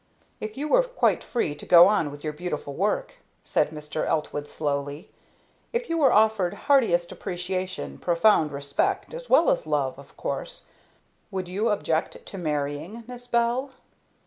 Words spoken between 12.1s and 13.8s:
to marrying, Miss Bell?"